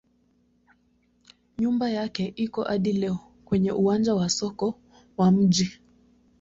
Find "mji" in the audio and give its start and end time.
5.31-5.79